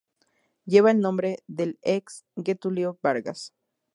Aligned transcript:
Lleva 0.65 0.89
el 0.89 0.99
nombre 0.99 1.43
del 1.45 1.77
ex 1.83 2.25
Getúlio 2.35 2.97
Vargas. 3.03 3.53